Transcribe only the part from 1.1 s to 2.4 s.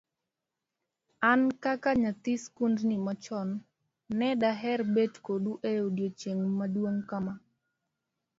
an kaka nyadhi